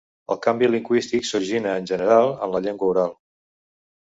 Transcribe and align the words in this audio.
El 0.35 0.37
canvi 0.45 0.69
lingüístic 0.75 1.27
s'origina, 1.31 1.75
en 1.83 1.91
general, 1.93 2.31
en 2.47 2.57
la 2.57 2.63
llengua 2.65 2.89
oral. 2.95 3.15